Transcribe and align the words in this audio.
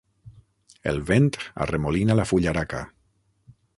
El 0.91 0.97
vent 1.09 1.29
arremolina 1.65 2.17
la 2.21 2.27
fullaraca. 2.31 2.81